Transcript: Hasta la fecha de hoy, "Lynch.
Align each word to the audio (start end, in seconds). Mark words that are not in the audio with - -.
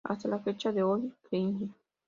Hasta 0.03 0.27
la 0.27 0.39
fecha 0.39 0.71
de 0.71 0.81
hoy, 0.81 1.13
"Lynch. 1.29 1.71